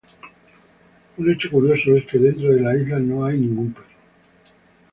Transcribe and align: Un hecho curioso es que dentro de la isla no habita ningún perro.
Un 1.19 1.29
hecho 1.31 1.51
curioso 1.51 1.95
es 1.95 2.07
que 2.07 2.17
dentro 2.17 2.51
de 2.51 2.59
la 2.59 2.75
isla 2.75 2.97
no 2.97 3.23
habita 3.23 3.39
ningún 3.45 3.71
perro. 3.71 3.85